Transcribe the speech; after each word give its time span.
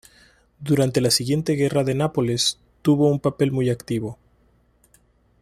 Durante 0.57 0.99
la 0.99 1.11
siguiente 1.11 1.53
guerra 1.53 1.83
de 1.83 1.93
Nápoles 1.93 2.57
tuvo 2.81 3.07
un 3.07 3.19
papel 3.19 3.51
muy 3.51 3.69
activo. 3.69 4.17